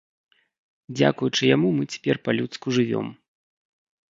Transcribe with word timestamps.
Дзякуючы 0.95 1.43
яму 1.55 1.69
мы 1.77 1.83
цяпер 1.93 2.15
па-людску 2.29 2.67
жывём. 2.79 3.07